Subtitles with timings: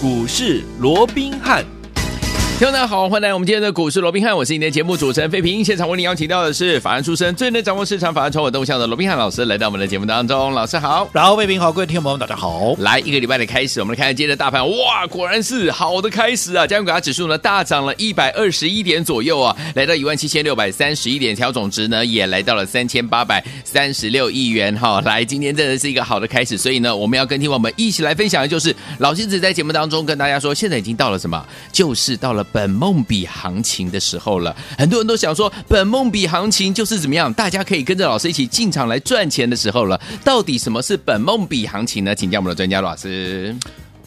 [0.00, 1.77] 股市罗宾汉。
[2.58, 5.64] 听众大家好，欢迎来到我们今天的股市罗宾汉，我是你的节目主持人费平。
[5.64, 10.52] 现场为你邀请到的是法案出身、最能掌握市场法案传闻动向的罗宾汉老师，来到我们的节目当中。
[10.52, 12.74] 老师好，然后费平好，各位听众朋友大家好。
[12.78, 16.66] 来一个礼拜的开始，我们来看今天的大盘，哇，果然是好的开始啊！
[16.66, 25.00] 加权指数呢大涨了一百二十一点左右啊，来到一万七千六百三十一点，调总值呢也来到了三千八百三十六亿元哈。
[25.02, 31.46] 来，今天真的是一个好的开始，所以呢，我们要跟听众们一起来分享的就是老金子在节目当中跟大家说，现在已经到了什么？
[31.70, 33.28] 就是到了本梦比。
[33.28, 37.32] 行情的时候了，很多人都想说，本梦比行情就是怎么样？
[37.34, 40.00] 大家可以跟着老师一起进场来赚钱的时候了。
[40.24, 42.14] 到底什么是本梦比行情呢？
[42.14, 43.54] 请教我们的专家老师。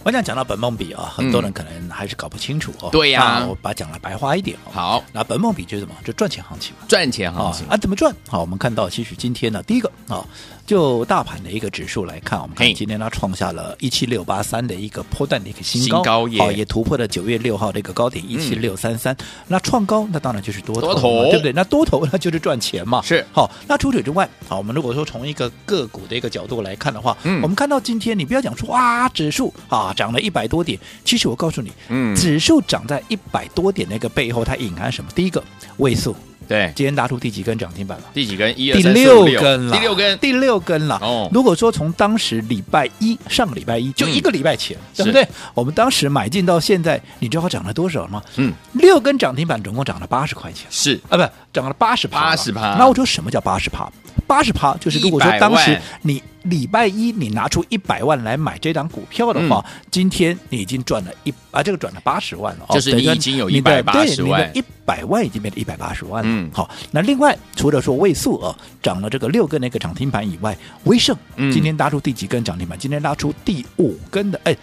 [0.03, 2.89] 我想讲到本梦比啊，很多人可能还是搞不清楚哦。
[2.91, 4.57] 对呀，我把它讲了白话一点。
[4.71, 5.93] 好，那本梦比就是什么？
[6.03, 6.85] 就赚钱行情嘛。
[6.87, 7.77] 赚钱行情啊？
[7.77, 8.13] 怎么赚？
[8.27, 10.25] 好，我们看到其实今天呢，第一个啊。
[10.71, 19.13] 就大盘的一个指数来看，我们看今天它创下了一七六八三的一个波段的一个新高，好，也突破了九月六号的一个高点一七六三三。
[19.49, 21.51] 那创高，那当然就是多头，多头对不对？
[21.51, 23.01] 那多头那就是赚钱嘛。
[23.01, 35.11] 是好，那除此之外，好，我们如果说从一个个股的一个角度来看的话，嗯，我们看到今天你不要讲说哇，指数啊涨了一百多点，其实我告诉你，嗯，指数涨在一百多点那个背后，它隐含什么？
[35.13, 35.43] 第一个
[35.79, 36.15] 位数。
[36.47, 38.03] 对，今天拉出第几根涨停板了？
[38.13, 38.59] 第几根？
[38.59, 39.73] 一、二、三、四、五、六根了。
[39.73, 40.99] 第六根，第六根了。
[41.01, 45.27] 哦，如果说从当时礼拜一，上个礼拜一就一个礼拜前，对不对？
[45.53, 48.21] 我们当时买进到现在，你知道它涨了多少吗？
[48.35, 50.65] 嗯，六根涨停板总共涨了八十块钱。
[50.69, 52.21] 是啊，不，涨了八十趴。
[52.21, 52.75] 八十趴。
[52.77, 53.89] 那我说什么叫八十趴？
[54.27, 62.65] 八十趴就是如果说当时你礼拜一你拿出一百万来买这档股票的话，今天你已经赚了一啊，这个赚了八十万了。
[62.69, 64.49] 就是你已经有一百八十万。
[64.55, 66.29] 一百万已经变成一百八十万了。
[66.29, 72.77] 嗯，好，那另外除了说位数啊涨了这个六根那个涨停板以外，威盛今天拉出第几根涨停板？
[72.77, 74.57] 今天拉出第五根的，哎。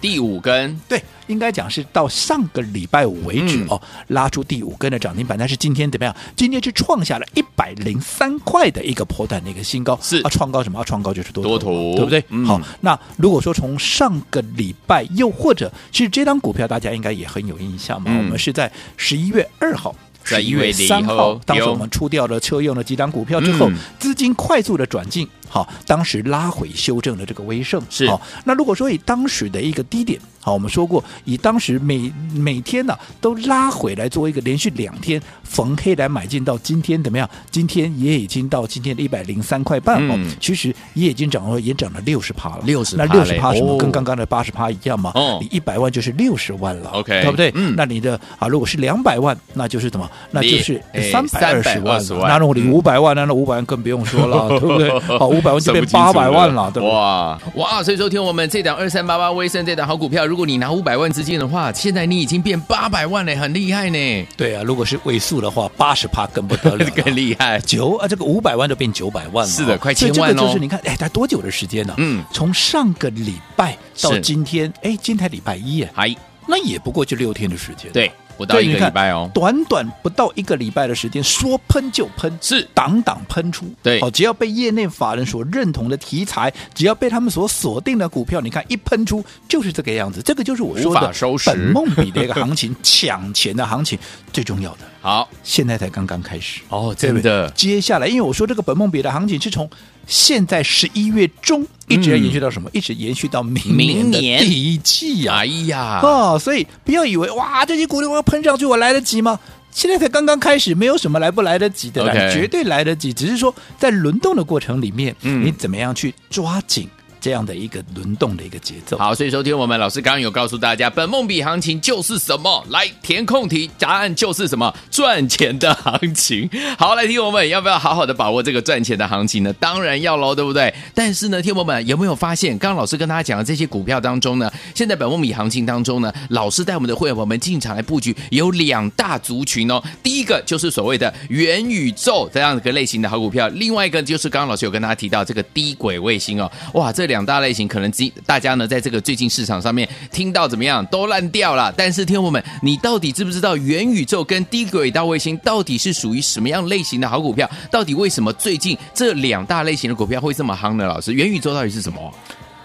[0.00, 5.38] 第五根，对，应该讲是到上个礼拜五为止、嗯、哦，拉出第五根的涨停板。
[5.38, 6.14] 但是今天怎么样？
[6.36, 10.80] 今天是创下了一百零三块的一个破蛋的一个新高，是啊，创高什么？
[10.80, 12.24] 啊，创高就是多头，多头对不对？
[12.28, 19.94] 嗯、好，那如果说从上个礼拜，又或者其实这张股票大家应该也很有印象嘛，嗯、我们是在十一月二号。
[20.24, 28.20] 十一月三号，当时我们出掉了车用的几档股票之后，资金快速的转进，好，当时拉回修正的这个威盛，是好。
[28.44, 37.28] 那如果说以当时的一个低点，好，我们说过，以当时每每天呢、啊、都拉回来做一个连续两天逢黑来买进，到今天怎么样？
[37.50, 43.76] 今天也已经到今天的一百零三块半哦，其实也已经涨了，也涨了六十趴了，六十，那六十趴什么？
[43.78, 45.12] 跟刚刚的八十趴一样嘛？
[45.14, 47.50] 哦，你一百万就是六十万了，OK，对不对？
[47.54, 50.08] 嗯，那你的啊，如果是两百万，那就是怎么？
[50.30, 50.80] 那就是
[51.10, 54.98] 三百二十万，那如果你五百万，那那五百万更不用说了， 对不对？
[55.18, 56.88] 好，五百万就变八百万了，对吧？
[56.88, 57.82] 哇哇！
[57.82, 64.26] 所以说，听我们这档二三八八威盛这档好股票，如果你拿五百万资金的话，现在你已经变八百万了，很厉害呢。
[64.36, 67.60] 对啊，如果是尾数的话，八十趴更不得了， 更厉害。
[67.60, 70.42] 九啊，这个五百万就变九百万了，是的，快千万了。
[70.42, 71.94] 就是你看，哎，才多久的时间呢？
[71.98, 76.14] 嗯，从上个礼拜到今天，哎，今天礼拜一，哎，
[76.46, 77.90] 那也不过就六天的时间。
[77.92, 78.10] 对。
[78.38, 83.66] 不到一个礼拜哦，短短不到一个礼拜的时间，说喷就喷，是挡挡喷出。
[83.82, 90.22] 对，哦，只要被业内法人所认同的题材，只要被他们所锁定的股票，你看一喷出就是这个样子。
[90.22, 91.12] 这个就是我说的
[91.44, 93.98] 本梦比的一个行情，抢钱的行情
[94.32, 94.78] 最重要的。
[95.00, 97.48] 好，现在才刚刚开始哦，真的。
[97.50, 99.68] 接下来，因为我说这个本梦比的行情是从
[100.06, 101.66] 现在十一月中。
[101.86, 102.68] 一直要延续到什么？
[102.74, 105.38] 一直延续到明年的第一季啊！
[105.38, 109.38] 哎呀，哦，所以不要以为哇，这些股票我要喷上去，我来得及吗？
[109.70, 113.12] 现在才刚刚开始，没有什么来不来得及的，绝对来得及。
[113.12, 116.88] 只是说在轮动的过程里面，你怎么样去抓紧？
[117.20, 122.64] 这样的一个轮动的一个节奏，好，所以收听我们老师刚刚有告诉大家，本梦比行情就是什么？
[122.70, 124.72] 来填空题，答案就是什么？
[124.90, 126.48] 赚钱的行情。
[126.78, 129.52] 好，来听我们要不要好好的把握这个赚钱的行情呢？
[129.54, 130.72] 当然要喽，对不对？
[130.94, 139.82] 但是呢，听我们有没有发现，刚刚老师跟大家讲的这些股票当中呢，现在本梦比行情当中呢，老师带我们的会员朋友们进场来布局，有两大族群哦。
[140.04, 147.08] 第一个就是所谓的元宇宙这样一个类型的好股票，另外一个就是刚刚老师有跟大家提到这个低轨卫星哦，哇，这。
[147.08, 147.90] 两大类型可能
[148.26, 151.72] 大家呢，在这个最近市场上面听到怎么样都烂掉了。
[151.76, 157.48] 但是，听众们，你到底知不知道元宇宙跟低轨道卫星到底是属于什么样类型的好股票？
[157.70, 160.86] 到底为什么最近这两大类型的股票会这么夯呢？
[160.86, 162.12] 老师，元宇宙到底是什么？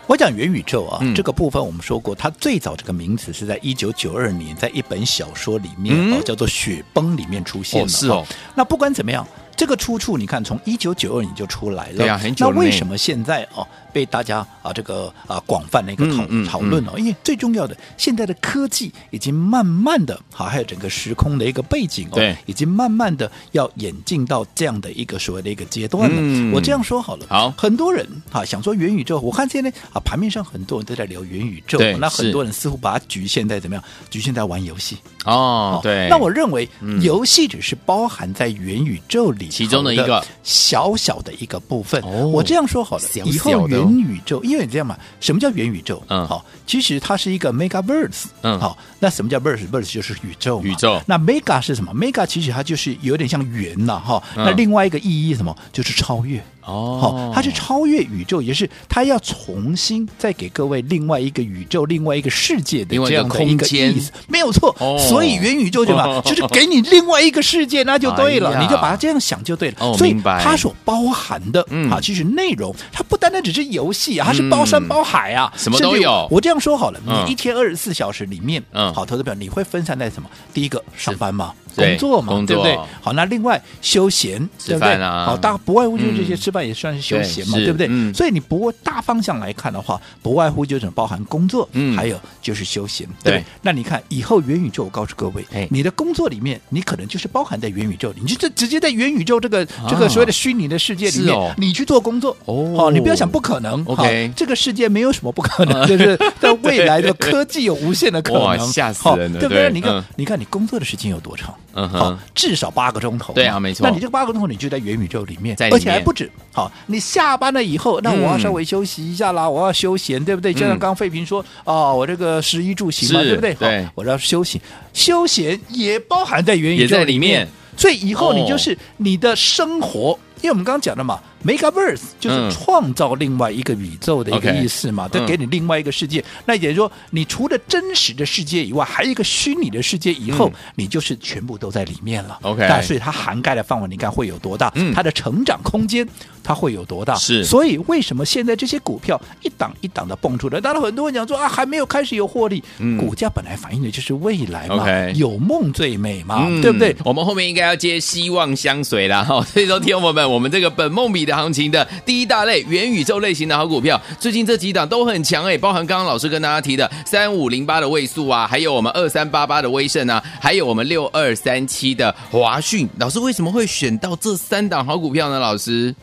[0.05, 7.85] 我讲元宇宙啊，嗯、这个部分我们说过，它最早这个名词是在一九九二年，在一本小说里面哦，嗯、叫做《雪崩》里面出现的。
[7.85, 8.25] 哦是哦。
[8.55, 9.25] 那不管怎么样。
[9.55, 11.97] 这个出处你看，从一九九二年就出来了。
[11.97, 12.53] 对啊，很久了。
[12.55, 16.93] 那为什么现在哦被大家啊这个啊广泛的一个讨、嗯、讨论哦？
[16.97, 26.15] 因为最重要的，现在的科技已经慢慢的，好，还有整个时空的一个背景哦，对，已经慢慢的要演进到这样的一个所谓的一个阶段了。
[26.17, 33.83] 嗯、我这样说好了，好，很多人啊想说元宇宙，我看现在啊盘面上很多人都在聊元宇宙，那很多人似乎把它局限在怎么样？
[34.09, 36.07] 局限在玩游戏哦，对。
[36.09, 36.67] 那我认为
[37.01, 42.01] 游戏只是包含在元宇宙里其中的一个小小的一个部分。
[42.03, 46.01] 哦、我这样说好了，以后元宇宙，因为你这样嘛，什么叫元宇宙？
[46.07, 48.25] 嗯，好，其实它是一个 Megaverse。
[48.41, 50.61] 嗯，好，那什么叫 Verse？Verse 就是宇宙。
[50.63, 51.01] 宇宙。
[51.05, 54.21] 那 Mega 是什么？Mega 其实它就是有点像圆了，哈。
[54.35, 55.55] 那另外一个意义什么？
[55.71, 56.43] 就是超越。
[56.65, 64.75] 哦，好，它是超越宇宙，也是它要重新再给各位另外一个宇宙、另外一个世界的这样的一个意思，没有错。
[64.79, 66.05] 哦、所以元宇宙对吧？
[66.05, 69.77] 哦、就是给你另外一个世界，那就对了，哎、你就把它这样想就对了。
[69.79, 76.27] 哦、所以它所包含的、嗯、啊，其实内容它不单单只是游戏啊，它是包山包海啊，什么都有。
[76.31, 80.29] 我这样说好了，你一天二十四小时里面，嗯，好，投资表你会分散在什么？
[80.53, 81.53] 第一个上班嘛。
[81.75, 82.77] 工作嘛，对，不对？
[83.01, 84.93] 好，那另外休闲，对不对？
[84.93, 87.87] 啊、好，大不外乎就是这些，吃饭也算是休闲嘛，对，不对？
[87.89, 109.71] 嗯、所以你不过大方向来看的话，不外乎就是包含工作，嗯，还有就是休闲，对，那你看以后元宇宙，我告诉各位，你的工作里面，你可能就是包含在元宇宙里，你就直接在元宇宙这个、啊、这个所谓的虚拟的世界里面，哦、你去做工作，哦，好，你不要想不可能，OK，这个世界没有什么不可能， 就是在未来的科技有无限的可能，吓死人了，对不对？
[109.71, 111.53] 你看，你看你工作的时间有多长？
[111.73, 113.33] 嗯，好，至少八个钟头。
[113.33, 113.87] 对啊，没错。
[113.87, 116.31] 那你这个八个钟头，你就在元宇宙里面，而且还不止。
[116.51, 120.53] 好，你下班了以后，那我要稍微休息一下啦，我要休闲，对不对？
[120.53, 123.53] 就像刚刚费平说，哦，我这个食衣住行嘛，对不对？
[123.55, 124.61] 好，我要休息，
[124.93, 127.47] 休闲也包含在元宇宙里面。
[127.75, 131.19] 所以以后你就是你的生活，因为我们刚刚讲的嘛。
[131.45, 136.19] Megaverse 就是创造另外一个宇宙的一个意思嘛，再、嗯给你另外一个世界。
[136.21, 140.13] 嗯、那也就是说，你除了真实的世界以外，还有一个虚拟的世界。
[140.13, 142.37] 以后、嗯、你就是全部都在里面了。
[142.43, 144.71] OK，但所以它涵盖的范围，你看会有多大？
[144.75, 146.07] 嗯、它的成长空间
[146.43, 147.15] 它会有多大？
[147.15, 147.43] 是。
[147.43, 150.61] 所以为什么现在这些股票一档一档的蹦出来？
[150.61, 152.63] 当然很多人讲说啊，还没有开始有获利。
[152.77, 156.95] 嗯、股价本来反映的就是未来嘛，okay, 有梦最美嘛，嗯、对不对？
[157.03, 159.43] 我们后面应该要接希望相随了哈。
[159.45, 161.32] 所以说，听众朋友们，我们这个本梦比的。
[161.35, 172.87] 行情的第一大类元宇宙类型的好股票，最近这几档都很强哎，包含刚刚老师跟大家提的三五零八的位数啊，还有我们二三八八的威盛啊，还有我们六二三七的华讯。
[172.99, 175.39] 老师为什么会选到这三档好股票呢？
[175.39, 175.93] 老师？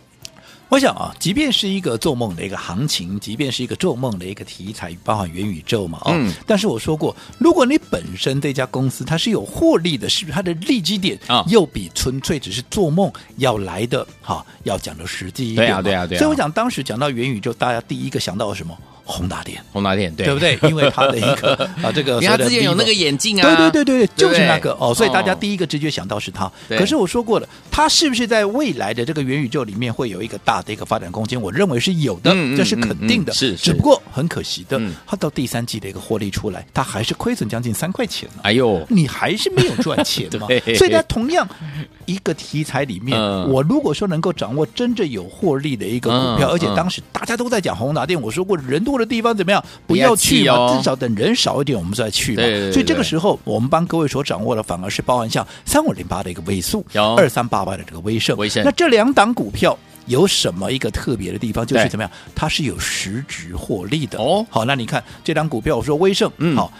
[0.70, 15.66] 我想啊，即便是一个做梦的一个行情，即便是一个做梦的一个题材，包含元宇宙嘛，哦，嗯，但是我说过，如果你本身这家公司它是有获利的，是不是它的利基点啊，又比纯粹只是做梦要来的哈，要讲的实际一点？
[15.66, 16.20] 对啊，对啊，对啊。
[16.20, 18.78] 所以我讲当时讲到元宇宙，大家第一个想到什么？
[19.10, 20.58] 宏达电，宏达电，对，对不对？
[20.70, 26.50] 因为它的一个啊，这个，因为它之前有那个眼镜啊，对对对对，就是那个哦，所以大家第一个直觉想到是它。
[26.68, 31.40] 可是我说过了，它是不是在未来的这个元宇宙里面会有一个大的一个发展空间？
[31.40, 33.32] 我认为是有的，这是肯定的。
[33.32, 38.28] 是，只不过很可惜的，它到第三季的一个获利出来，它还是亏损将近三块钱。
[38.42, 40.46] 哎呦，你还是没有赚钱嘛？
[40.76, 41.48] 所以它同样
[42.10, 43.18] 一个题材里面，
[43.48, 49.64] 我如果说能够掌握真正有获利的一个股票，而且当时大家都在讲宏达电，我说过人多的地方怎么样？
[49.86, 52.42] 不要去嘛，哦、至少等人少一点，我们再去嘛。
[52.42, 56.84] 对对对对，所以这个时候，我们帮各位所掌握的，反而是包含像三五零八的一个微速，
[57.16, 58.36] 二三八八的这个微盛。
[58.36, 58.64] 威盛。
[58.64, 61.64] 那这两档股票有什么一个特别的地方？
[61.64, 62.10] 就是怎么样？
[62.34, 64.44] 它是有实质获利的哦。
[64.50, 66.72] 好，那你看这档股票，我说威盛，嗯，好，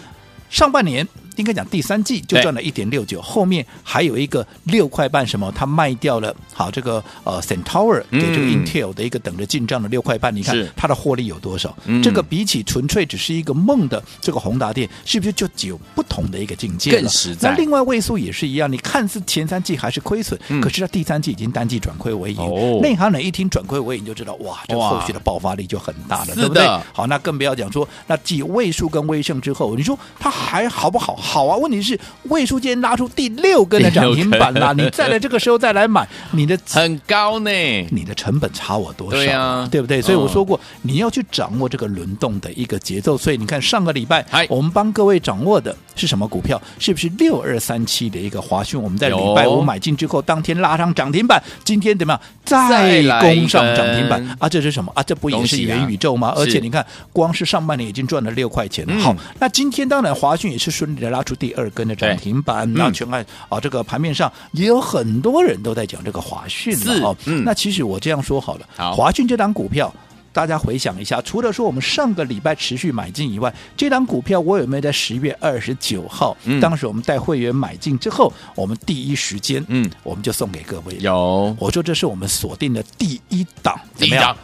[0.49, 1.07] 上半年。
[1.37, 11.75] 应该讲第三季就赚了一点六九，后面还有一个六块半什么，他卖掉了好这个呃 Centaur 给这个 Intel 的一个等着进账的六块半，你看它的获利有多少？
[12.03, 17.01] 这个比起纯粹只是一个梦的这个宏达电，是不是就只有不同的一个境界了？
[17.01, 17.51] 更实在。
[17.51, 22.81] 那另外位数也是一样，你看似前三季还是亏损，可是它第三季已经单季转亏为盈。
[22.81, 26.67] 内行人一听转亏为盈就知道，哇，这后续的爆发力就很大了，对不对？
[26.93, 31.17] 好，那更不要讲说那继位数跟威盛之后，你说它还好不好？
[31.31, 37.51] 好啊，问题是位数今天拉出第六根的涨停板啦，你再来这个时候再来买，你的 很高呢，
[37.93, 39.17] 你的成本差我多少？
[39.17, 40.03] 对啊，对不对？
[40.03, 43.17] 所以我说过，你要去掌握这个轮动的一个节奏。
[43.17, 46.61] 所以你看上个礼拜，我们帮各位掌握的是什么股票？
[46.81, 48.83] 是不是六二三七的一个华讯？
[48.83, 52.21] 我们在礼拜五买进之后，当天拉上涨停板，今天怎么样？
[52.45, 54.49] 再攻上涨停板啊！
[54.49, 55.03] 这是什么啊？
[55.05, 56.33] 这不也是元宇宙吗？
[56.35, 59.01] 而且你看，光是上半年已经赚了六块钱了。
[59.01, 61.10] 好，那今天当然华讯也是顺利的。
[61.11, 62.73] 的拉出第二根的涨停板。
[62.73, 67.17] 那全看啊，这个盘面上也有很多人都在讲这个华讯了哦。
[67.27, 69.93] 嗯、那其实我这样说好了，好华讯这档股票。
[70.33, 80.97] 大家回想一下，除了说我们上个礼拜持续买进以外，这档股票我有没有在十月二十九号，嗯、当时我们带会员买进之后，我们第一时间，嗯，我们就送给各位。
[81.01, 84.37] 有，我说这是我们锁定的第一档，怎么样？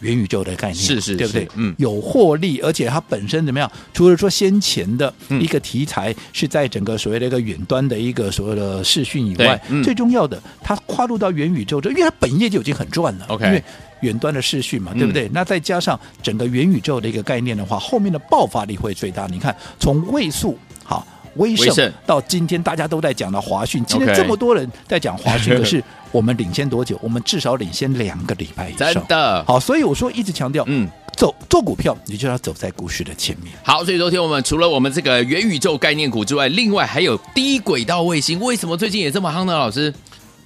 [0.00, 1.48] 元宇宙的概念，是是，是，对不对？
[1.54, 3.70] 嗯，有获利，而且它本身怎么样？
[3.92, 13.26] 除了说先前的一个题材是在整个所谓的一个远端的一个所谓的视讯以外，嗯、最重要的，它跨入到元宇宙，这因为它本业就已经很赚了。
[13.28, 13.46] OK。
[13.46, 13.62] 因为
[14.00, 15.26] 远端的视讯嘛，对不对？
[15.28, 19.26] 嗯、那再加上整个元宇宙的一个概念的话，后面的爆发力会最大。
[19.26, 21.06] 你看，从位数好
[21.36, 25.82] 威盛到今天大家都在讲的华讯，今天这么多人在讲华讯，可是
[26.12, 26.98] 我们领先多久？
[27.02, 28.92] 我们至少领先两个礼拜以上。
[28.92, 33.54] 真的好，所以我说一直强调，嗯，走做股票，你就要走在股市的前面。
[33.62, 39.56] 好，所以昨天我们除了我们这个元宇宙概念股之外，另外还有低轨道卫星，为什么最近也这么夯呢？
[39.56, 39.92] 老师？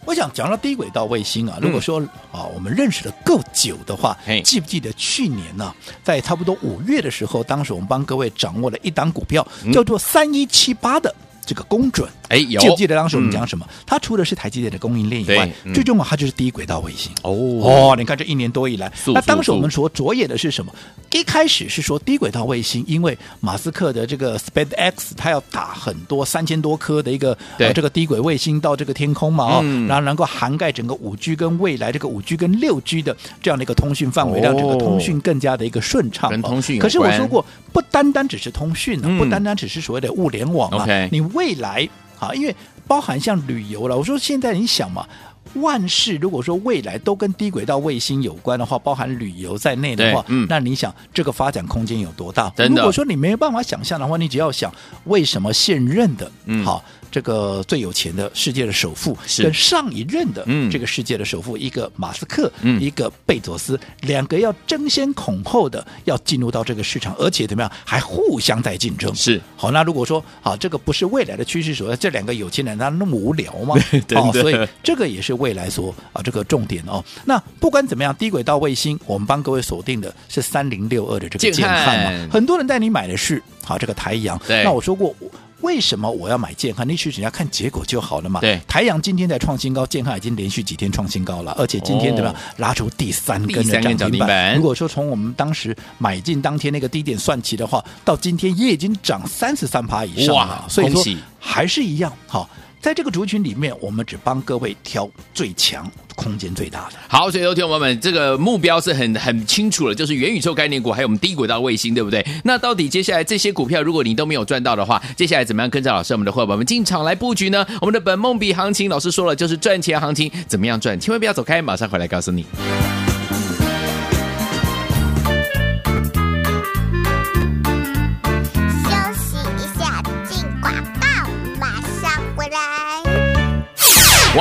[0.07, 11.15] 我想讲到低轨道卫星啊，如果说、嗯、啊我们认识的够久的话，记不记得去年呢、啊，在差不多五月的时候，当时我们帮各位掌握了一档股票，嗯、叫做三一七八的
[11.47, 12.09] 这个工准。
[12.29, 13.67] 哎，有记不记得当时我们讲什么？
[13.69, 17.13] 嗯、它除了是台积电的供应链以外，嗯、最重要它就是低轨道卫星。
[17.23, 17.31] 哦
[17.63, 20.73] 哦，你看这一年多以来，速速速那当时我们所着眼的是什么？
[21.13, 36.31] 一开始是说低轨道卫星，因为马斯克的这个 SpaceX，它要打很多三千多颗的一个这个低轨卫星到这个天空嘛，哦，嗯、然后能够涵盖整个五 G 跟未来这个五 G 跟六 G 的这样的一个通讯范围，哦、让整个通讯更加的一个顺畅。
[36.31, 36.79] 跟通讯。
[36.81, 41.89] 可是我说过，不单单只是通讯不单单只是所谓的物联网啊你未来
[42.19, 45.07] 啊，因为包含像旅游了，我说现在你想嘛，
[45.55, 52.53] 万事如果说未来都跟低轨道卫星有关的话，包含旅游在内的话，嗯，那你想这个发展空间有多大？
[52.69, 54.73] 如果说你没有办法想象的话，你只要想
[55.05, 56.83] 为什么现任的，嗯，好。
[57.15, 69.15] 这个最有钱的世界的首富，跟上一任的这个世界的首富，一个马斯克，一个贝佐斯，两个要争先恐后的要进入到这个市场，而且怎么样，还互相在竞争。
[69.15, 73.77] 是好，那如果说啊，这个不是未来的趋势所在，这两个有钱人他那么无聊吗？
[74.17, 77.05] 哦，所以这个也是未来所啊这个重点哦。
[77.25, 84.37] 那不管怎么样，低轨道卫星，我们帮各位锁定的是三零六二的这个建汉嘛，很多人带你买的是好这个台阳。
[84.49, 85.15] 那我说过。
[85.61, 86.87] 为什么我要买健康？
[86.89, 88.41] 你其实人家看结果就好了嘛。
[88.41, 94.57] 对，台阳今天在创新高，健康已经连续几天创新高了，而且今天怎么样拉出第三根的涨停板？
[94.57, 100.35] 如果说从我们当时买进当天那个低点算起的话，到今天也已经涨三十三趴以上了。
[100.35, 101.03] 哇所以说
[101.39, 102.49] 还是一样好。
[102.85, 106.97] 在这个族群里面，我们只帮各位挑最强、空间最大的。
[107.09, 112.23] 好，所以有听友们，这个目标是很很清楚了，就是元宇宙概念股，还有我们低轨道卫星，对不对？
[112.45, 117.67] 那到底接下来这些股票，如果你都没有赚到的话，接下来怎么样跟着老师我们的伙伴们进场来布局呢？
[117.81, 121.01] 我们的本梦比行情，老师说了，就是赚钱行情，怎么样赚？
[121.01, 122.45] 千万不要走开，马上回来告诉你。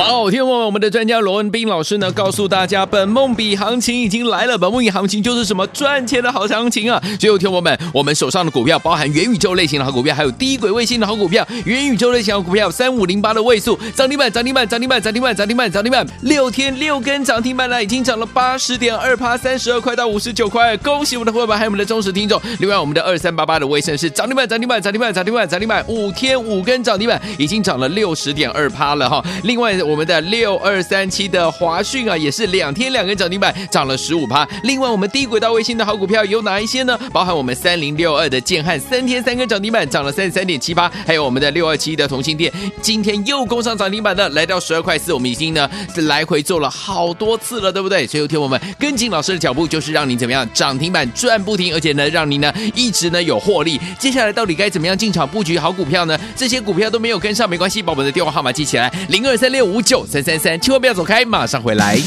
[0.04, 0.30] 哇哦！
[0.30, 4.58] 听我们，我们的专家罗文斌老师呢，告诉大家，本梦比行情已经来了。
[4.58, 7.02] 本梦比行情就是什么赚钱的好行情啊！
[7.18, 11.46] 最后听我们，我们手上的股票包含元宇宙类型的好股票，还有低轨卫星的好股票。
[11.64, 20.76] 元宇宙类型好股票三五零八的位数涨停板，涨停板，涨停板，涨停板，涨停板，涨停板，六天六根涨停板呢，已经涨了八十点二趴，三十二块到五十九块。
[20.78, 22.38] 恭喜我们的伙伴，还有我们的忠实听众。
[22.58, 29.24] 另外，我们的二三八八的威盛是涨停板，涨停板，涨停板，涨停板，涨停板，五天五根涨停板，已经涨了六十点二趴了哈。
[29.44, 29.74] 另外。
[29.93, 34.44] 我我们的六二三七的华讯啊，也是两天两根涨停板，涨了十五趴。
[34.64, 36.98] 另外，我们低轨道卫星的好股票有哪一些呢？
[37.12, 40.90] 包含我们三零六二的建汉，三天三根涨停板，涨了三十三点七八。
[41.06, 45.12] 还有我们的六二七的同欣电，今天又攻上涨停板的，来到十二块四。
[45.12, 48.04] 我们已经呢来回做了好多次了，对不对？
[48.04, 53.80] 所以有天我们跟紧老师的脚步，就是让你怎么样涨停板赚不停，而且呢，让你呢一直呢有获利。
[53.96, 56.18] 接下来到底该怎么样进场布局好股票呢？
[56.34, 59.83] 这些股票都没有跟上没关系，把我们的电话号码记起来，零二三六五。
[59.84, 61.98] 五九三三三，千万不要走开，马上回来。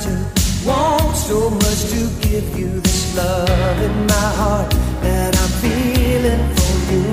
[0.00, 4.70] just want so much to give you this love in my heart
[5.02, 7.04] that I'm feeling for you.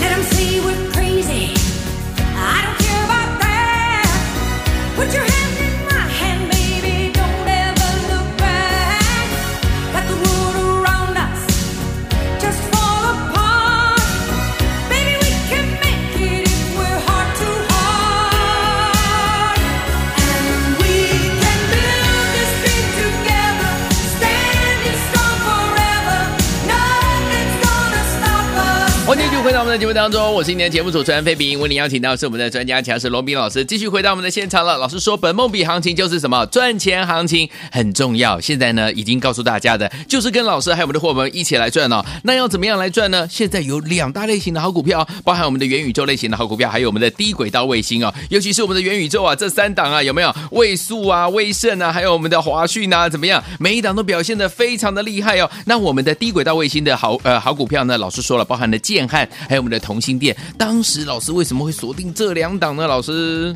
[0.00, 1.54] Let them see we're crazy.
[2.36, 4.92] I don't care about that.
[4.96, 5.33] Put your
[29.06, 34.78] 欢迎继续回到我们的节目当中，我是今天节目主持人费平，为您邀请到是我们的专家强势罗宾老师，继续回到我们的现场了。
[34.78, 36.46] 老师说，本梦比行情就是什么？
[36.46, 38.40] 赚钱行情很重要。
[38.40, 42.02] 现在呢，已经告诉大家的，就是跟老师还有我们的伙伴们一起来赚哦。
[42.22, 43.28] 那要怎么样来赚呢？
[43.30, 48.12] 现在有两大类型的好股票，包含我们的元宇宙类型的好股票，还有我们的低轨道卫星哦。
[48.30, 53.44] 尤其是我们的元宇宙啊，这三档啊，有没有位数啊、威盛啊，还有我们的华讯啊，怎么样？
[53.60, 55.50] 每一档都表现的非常的厉害哦。
[55.66, 59.28] 那我们的低轨道卫星的好呃好股票呢，老师说了，包含了建看。
[59.48, 62.86] 还有我们的同心店，当时老师为什么会锁定这两档呢？
[62.86, 63.54] 老师，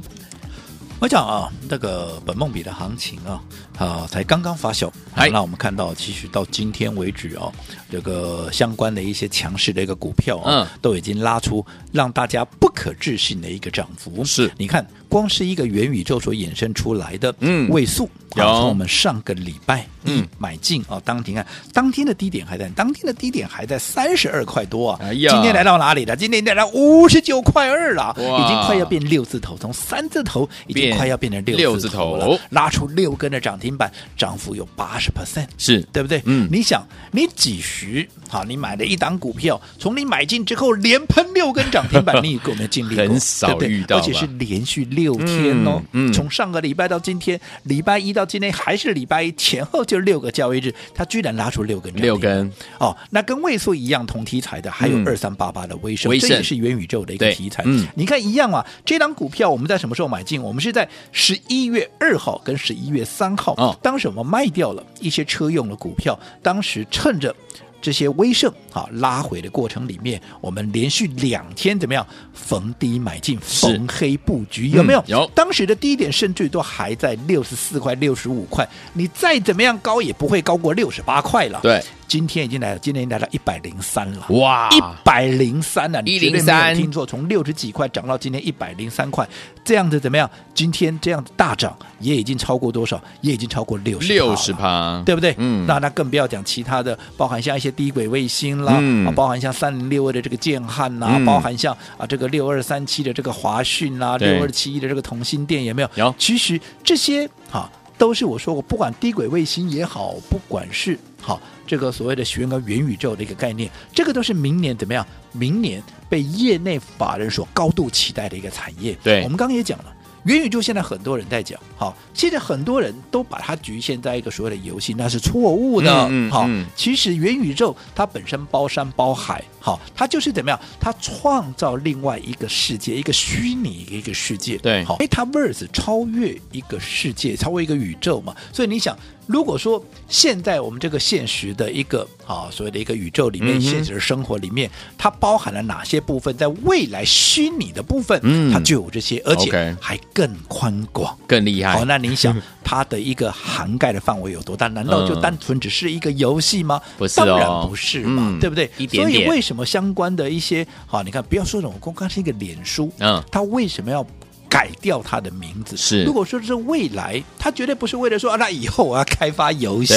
[1.00, 3.42] 我讲啊，这个本梦比的行情啊，
[3.78, 4.90] 啊，才刚刚发酵，
[5.30, 7.52] 那我们看到，其实到今天为止哦、啊，
[7.90, 14.24] 这个相关的一些强势的一个股票啊，嗯，都已经拉出让大家不可置信的一个涨幅。
[14.24, 14.86] 是，你看。
[15.10, 17.66] 光是一个元宇宙所衍生出来的嗯。
[17.70, 18.04] 位数，
[18.36, 20.28] 嗯，从我们上个礼拜嗯。
[20.36, 26.14] 买进啊，当天看当天的低点还在，当天的低点还在三十二块多啊，哎呀，今天来到哪里了？
[26.14, 36.20] 今天来到五十九块二了，已经快要变六字头，从三字头已经快要变成六字头拉出六根的涨停板，涨幅有八十 percent，是对不对？
[36.24, 38.44] 嗯，你想你几时好？
[38.44, 43.04] 你买了一档股票，从你买进之后连喷六根涨停板，你有没有经历过？
[43.04, 44.88] 很少遇到，而且是连续。
[44.88, 57.62] 六天哦，嗯，从上个礼拜到今天，礼拜一到今天还是礼拜一，前后就六个交易日，它居然拉出六根，六根哦，那跟位数一样同题材的，还有二三八八的威盛，这也是元宇宙的一个题材。
[57.66, 60.42] 嗯，你看一样啊，这档股票我们在什么时候买进？
[60.42, 67.34] 我们是在十一月二号跟十一月三号，哦，当时我们卖掉了一些车用的股票，当时趁着。
[67.80, 75.04] 这些威盛啊拉回的过程里面，我们连续两天怎么样逢低买进，逢黑布局有没有？
[75.06, 75.30] 有。
[75.32, 81.60] 当时的低点甚至都还在六十四块、六十五块，你再怎么样高也不会高过六十八块了。
[81.62, 81.80] 对。
[82.08, 84.24] 今天已经来了，今天已经来到一百零三了。
[84.30, 89.28] 哇，一百零三了，你绝对没有听错，从六十几块涨到今天一百零三块，
[89.62, 90.28] 这样子怎么样？
[90.54, 93.00] 今天这样子大涨，也已经超过多少？
[93.20, 95.34] 也已经超过六十六十趴，对不对？
[95.36, 105.90] 嗯，那那更不要讲其他的，包含像一些低轨卫星啦，嗯、啊，包含像三零六二的这个建汉呐、包含像啊这个六二三七的这个华讯啦，六二七一的这个同心电有没有？
[105.96, 106.14] 有。
[106.16, 111.34] 其实这些哈、啊、都是我说过，不管低轨卫星也好，不管是好。
[111.34, 115.06] 啊这个所谓的学个元宇宙的一个概念，这个都是明年怎么样？
[115.32, 118.96] 明年被业内法人所高度期待的一个产业。
[119.02, 119.94] 对，我们刚刚也讲了。
[120.24, 126.06] 元宇宙现在很多人在讲，好，现在很多人都把它局限在一个所谓的游戏，那是错误的。
[126.10, 130.58] 嗯，好，其实元宇宙它本身包山包海，好，它就是怎么样？
[130.80, 134.56] 它创造另外一个世界，一个虚拟的一个世界。
[134.56, 138.34] 对，好，Metaverse 超越一个世界，超越一个宇宙嘛。
[138.52, 146.36] 所以你想，如果说现在我们这个现实的一个啊所谓的一个宇宙里面，现实的生活里面，它包含了哪些部分？
[146.36, 149.96] 在未来虚拟的部分，嗯，它就有这些，而且还。
[150.14, 151.74] 更宽广、更厉害。
[151.74, 154.66] 好，那你想 它的一个涵盖的范围有多大？
[154.66, 156.80] 难道就单纯只是一个游戏吗？
[156.96, 158.68] 不是、哦，当然不是嘛，嗯、对不对？
[158.78, 159.08] 一点点。
[159.08, 161.04] 所以为什么相关的一些好？
[161.04, 164.04] 你看，不要说这种公开是一个脸书，嗯，它为什么要？
[164.48, 169.94] 改掉它的名字是，如果说是未来，它绝对不是为了说啊，那以后我要开发游戏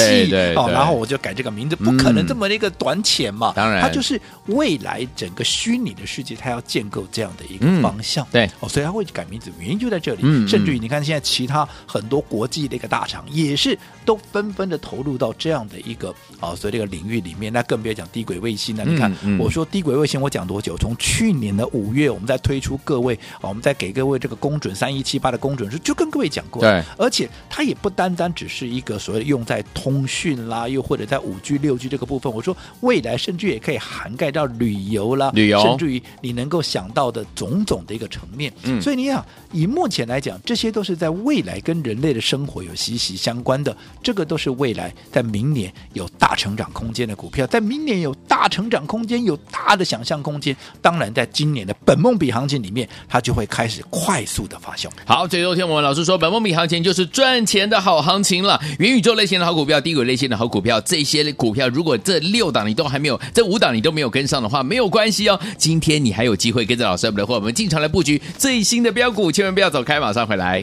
[0.54, 3.52] 哦，然后我就改这个名字，不可能这么的一个短浅嘛。
[3.56, 8.26] 当然，它就是未来整个虚拟的世界，它要建构这样的一个方向。
[8.30, 10.22] 对哦，所以它会改名字，原因就在这里。
[10.46, 18.84] 甚至于你看，现在其他很多国际的一个大厂也是都纷纷的投入到这样的一个啊，所以这个领域里面，那更别讲低轨卫星了。
[18.84, 20.76] 你看，我说低轨卫星，我讲多久？
[20.76, 24.36] 从去年的五月，我们在推出各位，我们在给各位这个。
[24.42, 32.32] 公准三一七八的公准数，就跟各位讲过，对，而且它也不单单只是一个所谓的用在通讯啦，又或者在五 G、六 G 这个部分。
[32.32, 38.52] 我说未来甚至也可以涵盖到旅游啦，旅游，甚至于你能够想到的种种的一个层面。
[38.64, 50.56] 嗯，所以你想，以目前来讲，这些都是在未来跟人类的生活有息息相关的，这个都是未来在明年有大成长空间的股票，在明年有大成长空间，有大的想象空间。
[50.80, 54.31] 当然，在今年的本梦比行情里面，它就会开始快速。
[54.32, 54.88] 速的发酵。
[55.04, 58.58] 好，最后天我们老师说，本梦米行情就是赚钱的好行情了。
[58.78, 65.38] 元宇宙类型的好股票，低轨类型的好股票，这些股票如果这六档你都还没有，这五档你都没有跟上的话，没有关系哦。
[65.58, 70.62] 今天你还有机会跟着老师们的话，我们进场来布局最新的标股，千万不要走开，马上回来。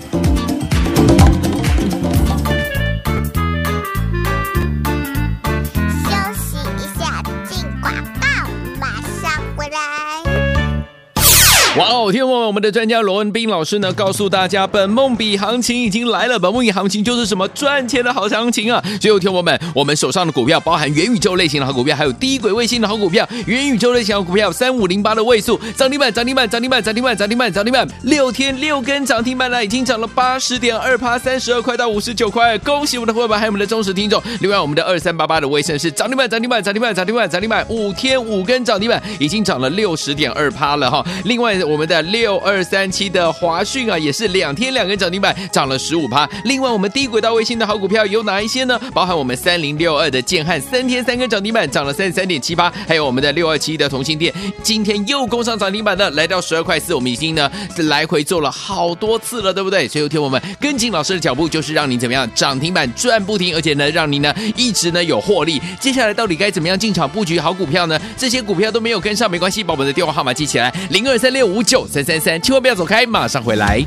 [11.79, 12.11] 哇哦！
[12.11, 16.37] 听我们的专家罗文斌老师呢，告诉大家，本梦比行情已经来了。
[16.37, 18.83] 本梦比行情就是什么赚钱的好行情啊！
[18.99, 23.25] 最后听我们，我们手上的股票包含元宇宙类型的好股票，还有低轨卫星的好股票。
[23.45, 32.57] 元宇宙类型的好股票三五零八的位数涨停板，涨停板，涨停板，涨停板，涨停板，涨停板，六天六根涨停板了，已经涨了八十点二趴，三十二块到五十九块。
[32.57, 34.21] 恭喜我们的伙伴，还有我们的忠实听众。
[34.41, 41.05] 另外，我们的二三八八的卫生是涨停板，涨停板，涨停板，涨停板，涨停板，五天五根涨停板，已经涨了六十点二趴了哈。
[41.23, 46.27] 另外，我们的六二三七的华讯啊，也是两天两根涨停板，涨了十五趴。
[46.45, 48.79] 另外，我们低轨道卫星的好股票有哪一些呢？
[48.91, 52.73] 包含我们三零六二的建汉，三天三根涨停板，涨了三十三点七八。
[52.87, 56.95] 还有我们的六二七的同欣电，今天又攻上涨停板的，来到十二块四。
[56.95, 59.87] 我们已经呢来回做了好多次了，对不对？
[59.87, 65.61] 所以，听我们跟紧老师的脚步，就是让你怎么样涨停板赚不停，而且呢，让你呢一直呢有获利。
[65.79, 67.99] 接下来到底该怎么样进场布局好股票呢？
[68.17, 71.87] 这些股票都没有跟上，没关系，把我们的电话号码记起来，零二三六五九。
[71.87, 73.83] 三三三，千万不要走开，马上回来。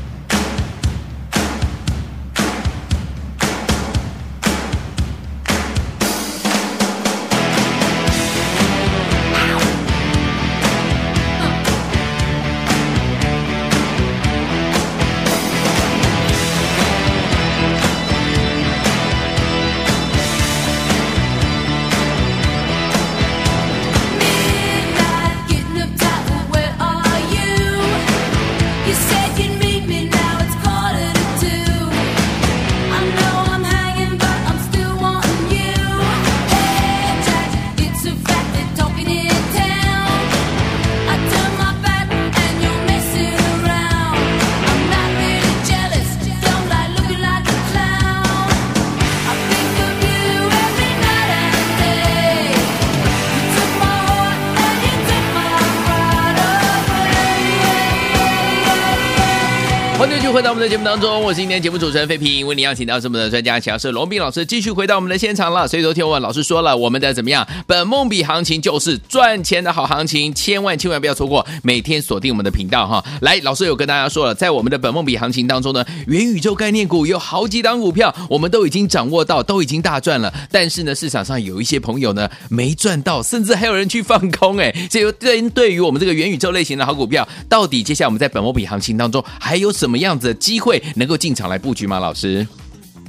[60.63, 65.67] 的节目当中，我是今天节目主持人费平，为你邀请到是我们的专家强势罗宾老师，继续回到我们的现场了。
[65.67, 67.45] 所以昨天我老师说了，我们的怎么样？
[67.67, 73.03] 本梦比行情就是赚钱的好行情，千万千万不要错过，每天锁定我们的频道哈。
[73.19, 80.33] 来，老师有跟大家说了，在我们的本梦比行情当中呢，元宇宙概念股有好几档股票，我们都已经掌握到，都已经大赚了。
[80.49, 84.73] 但是呢，市场上有一些朋友呢没赚到，甚至还有人去放空哎。
[84.89, 91.97] 所以对对于我们这个元宇宙类型的好股票，到底接下来我们在本梦比行情当中还有什么样子的机机会能够进场来布局吗？
[91.99, 92.47] 老师？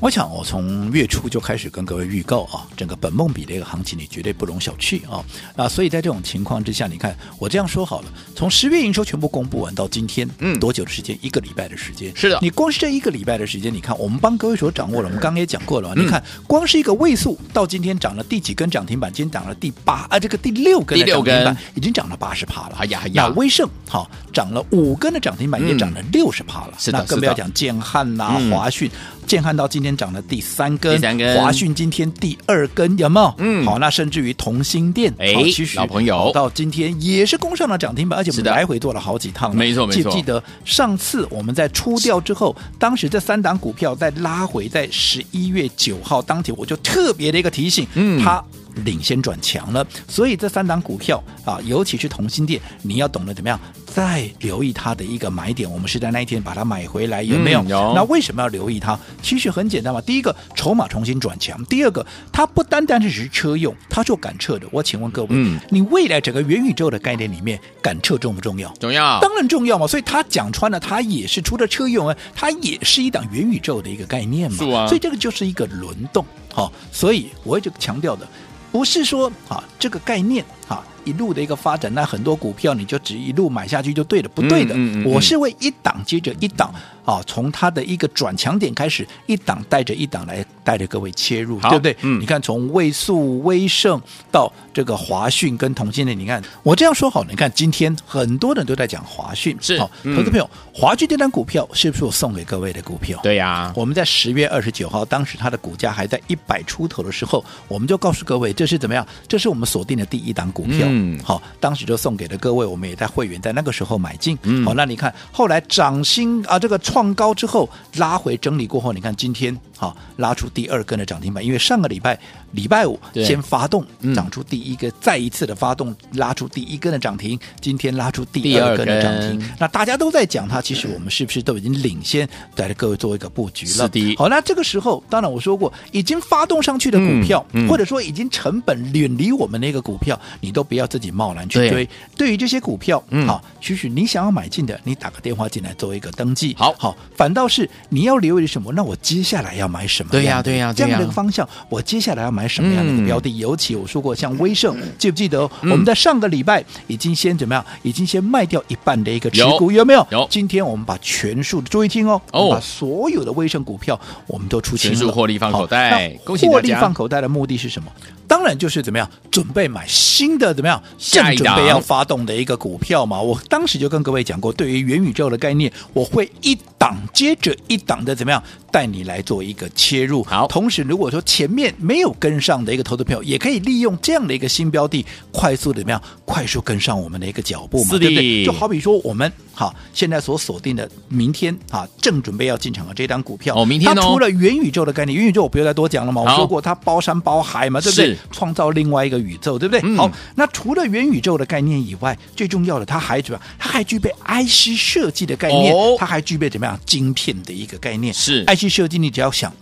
[0.04, 5.24] 我想，我从月初就开始跟各位预告啊，整个本梦比的一个行情，你绝对不容小觑啊！
[5.56, 11.18] 那所以在这种情况之下，你看我这样说好了，从十月营收全部公布完到今天，嗯，多久的时间？
[11.22, 12.14] 一个礼拜的时间。
[12.14, 19.10] 是的，你光是这一个礼拜的时间，你看我们帮各位所掌握了，我们刚刚也讲过了，嗯、你看光是一个位数，到今天涨了第几根涨停板？
[19.10, 22.76] 今天涨了第八啊，这个第六根的涨停板已经涨了八十趴了。
[22.78, 26.72] 哎呀呀，威盛好涨了五根的涨停板，也涨了六十趴了。
[26.72, 28.90] 嗯、是的，那更不要讲建汉呐、啊、华讯。
[29.26, 31.00] 建汉到今天涨了第三根，
[31.36, 33.34] 华讯今天第二根，有没有？
[33.38, 35.34] 嗯，好，那甚至于同心店，哎，
[35.76, 40.02] 老朋友到今天也是攻上了涨停板，而且我们来回做了好几趟，没错没错。
[40.02, 48.42] 记不记得上次我们在出掉之后，当时这三档股票在拉回，在十一月九号当天，我就特别的一个提醒，嗯，它。
[48.84, 53.56] 领先转强了，所以这三档股票啊，尤其是同心店，你要懂得怎么样
[53.94, 55.70] 再留意它的一个买点。
[55.70, 57.62] 我们是在那一天把它买回来，有没有？
[57.62, 57.92] 嗯、有。
[57.94, 58.98] 那为什么要留意它？
[59.22, 60.00] 其实很简单嘛。
[60.00, 64.66] 第一个，筹码重新转强；第二个，它不单单是是车用，它做感测的。
[64.72, 68.68] 我请问各位，嗯，你未来整个元宇宙的概念里面，感测重不重要？
[68.80, 69.86] 重要，当然重要嘛。
[69.86, 74.58] 所以它讲穿了，它也是除了车用啊，它也是一档元宇宙的一个概念嘛。
[74.58, 74.88] 是啊。
[74.88, 76.26] 所以这个就是一个轮动。
[76.52, 78.26] 好，所以我就强调的。
[78.72, 84.74] 不是说啊，这个概念啊，一路的一个发展，那很多股票你就只一路买下去就对了，不对的。
[84.74, 86.72] 嗯嗯嗯、我是为一档接着一档
[87.04, 91.96] 啊，从它的一个转强点开始，一档带着一档来带着各位切入，对不对？
[92.02, 94.00] 嗯、你看从位数、威盛
[94.30, 103.20] 到这个华讯跟同性的，你看我这样说好，你看今天很多人都在讲华讯，是好，投资朋友，华讯这张股票是不是我送给各位的股票？
[103.22, 109.06] 对呀、啊，我们在十月二十九号，当时它的股价还在一百出头的时候，我们就告诉各位这是怎么样？
[109.28, 110.86] 这是我们锁定的第一档股票。
[110.88, 114.38] 嗯，好，当时就送给了各位，我们也在会员在那个时候买进。
[114.44, 122.18] 嗯，好，那你看后来涨新啊，这个创高之后拉回整理过后，你看今天好拉出第二根的涨停板，因为上个礼拜
[122.52, 129.50] 礼拜五先发动涨出第一个，再一次的发动拉出第一根的涨停，今天拉出第二根的涨停。
[129.58, 133.72] 那大家都在讲它，其实我们是不是都已经领先带着各位做一个布局了？
[133.72, 134.14] 是的。
[134.16, 141.88] 好，那这个时候当然我说过，已经发动上去的股票，嗯嗯、或者说已经成本远离我们那个股票，你都不要自己贸然去追。
[142.18, 146.54] 对，于这些股票，嗯，好，许许你想要买进的，你打个电话进来做一个登记。
[146.58, 148.70] 好，好，反倒是你要留意什么？
[148.74, 150.10] 那我接下来要买什么？
[150.12, 153.30] 对呀、啊，对呀、啊，这样的一个方向，我接下来要买什么样的一个标的？
[153.30, 157.64] 嗯、尤其我说过，像威盛，记不记得我们在上个礼拜已经先怎么样？
[157.82, 160.06] 已经先卖掉一半的一个持股，有，没有？
[160.10, 160.26] 有。
[160.30, 166.10] 今天我们把全数的注意听哦，哦，把所有的威盛股票我们都出清了，全数获利放口袋。
[166.24, 167.90] 恭喜获利放口袋的目的是什么？
[168.34, 173.22] 当然就是怎么样，准备买新的怎么样，正准备要发动的一个股票嘛。
[173.22, 178.42] 我当时就跟各位讲过，对于元宇宙的概念，我会一档接着一档的怎么样
[178.74, 180.24] 带你来做一个切入。
[180.24, 188.44] 好，同时如果说前面没有跟上的一个投资朋友，也可以利用这样的一个新标的，快速的怎么样，快速跟上我们的一个脚步嘛，对不对？
[188.44, 198.16] 就好比说我们好现在所锁定的明天啊，正准备要进场的这档股票哦，明天哦，它除了元宇宙的概念，元宇宙我不用再多讲了嘛，我说过它包山包海嘛，对不对？
[198.32, 199.80] 创造另外一个宇宙，对不对？
[199.84, 206.76] 嗯、好，那除了元宇宙的概念以外，最重要的，它还怎么样，它还具备 IC 设计的概念，哦、它还具备怎么样？
[206.84, 208.12] 晶片的一个概念？
[208.12, 208.44] 是。
[208.46, 209.52] IC 设计，你只要想，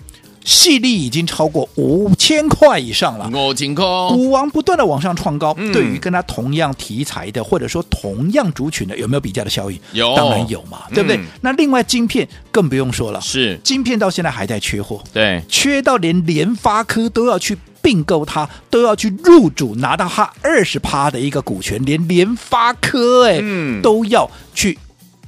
[0.44, 9.78] 细粒已经超过五千块以上了，五千块，股王不断的往上创高，嗯、对于跟它同样题材的，或者说同样族群的，有没有比较的效应？
[9.92, 11.16] 有，当然有嘛，对不对？
[11.16, 13.58] 嗯、那另外晶片更不用说了，是。
[13.62, 17.56] 晶片到现在还在缺货，对，缺到连联发科都要去。
[17.84, 24.78] 并购它都要去入主，拿到它二十趴的一个股权，连联发科哎，嗯、都要去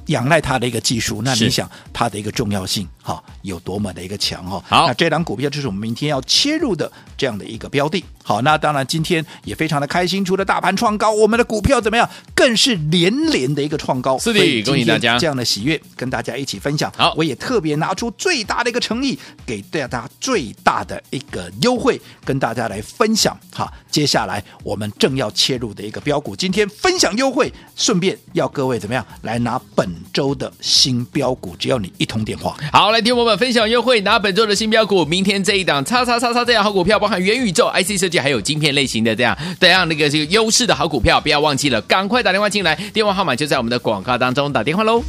[0.07, 1.21] 仰赖它的一个技术。
[1.23, 2.87] 那你想它的一个重要性？
[3.01, 4.63] 哈，有多么的一个强哈？
[4.67, 8.03] 好，那这档股票就是我们明天要切入的这样的一个标的。
[8.27, 12.09] 好，那当然今天也非常的开心，除了大盘创高，我们的股票怎么样？
[12.33, 14.17] 更是连连的一个创高。
[14.17, 15.19] 是的，恭喜大家！
[15.19, 16.91] 这样的喜悦跟大家一起分享。
[16.97, 23.39] 好，我也特别拿出最大的一个诚意，给大家最大的一个优惠，跟大家来分享。
[23.53, 31.55] 好，接下来我们正要切入的一个标股，今天分享优惠，顺便要各位怎么样来拿本周的新标股？
[31.59, 32.57] 只要你一通电话。
[32.73, 32.95] 好。
[32.95, 35.03] 来听我们分享优惠，拿本周的新标股。
[35.03, 45.01] 明天这一档叉叉叉叉这样好股票，包含元宇宙、IC 设计，还有晶片类型的这样这样那个这个优势的好股票，不要忘记了，赶快打电话进来，电话号码就在我们的广告当中，打电话喽。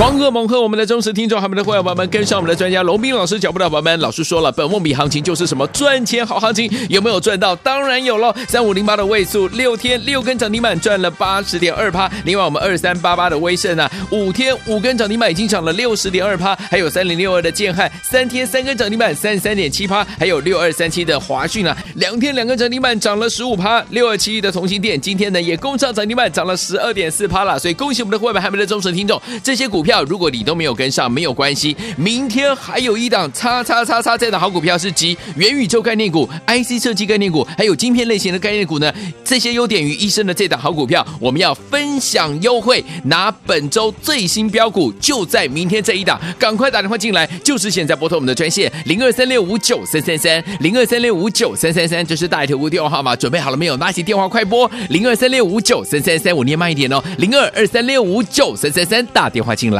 [0.00, 4.00] 狂贺猛贺我们的忠实听众，还有我们的会员朋友们，跟上我们的专家龙斌老师脚步的朋友们。
[4.00, 7.54] 老师说了，本梦比行情就是什么赚钱好行情，有没有赚到？
[7.56, 8.34] 当然有喽！
[8.48, 12.10] 三五零八的位数，六天六根涨停板，赚了八十点二趴。
[12.24, 16.56] 另外，我们二三八八的威盛啊，五天五根涨停板，已经涨了六十点二趴。
[16.70, 20.02] 还有三零六二的建汉，三天三根涨停板，三十三点七趴。
[20.18, 23.84] 还有六二三七的华讯啊，两天两根涨停板，涨了十五趴。
[23.90, 27.58] 六二七一的同心电，今天呢也攻上涨停板，涨了十二点四趴了。
[27.58, 29.89] 所以恭喜我们的会员，还没的忠实听众，这些股票。
[29.90, 38.92] 票如果你都没有跟上，没有关系，明天还有一档叉叉叉叉这样的好股票是集元宇宙概念股、IC 设计概念股，还有晶片类型的概念股呢。
[39.24, 53.76] 这些优点于一身的这档好股票，我们要分享优惠，拿本周最新标股就在明天这一档，赶快打电话进来，就是现在拨通我们的专线零二三六五九三三三零二三六五九三三三，这是大头屋电话号码，准备好了没有？
[53.78, 59.79] 拿起电话快拨零二三六五九三三三，我念慢一点哦，零二二三六五九三三三，打电话进来。